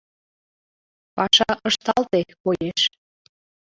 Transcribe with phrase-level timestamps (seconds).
[1.15, 2.81] Паша ышталте, коеш.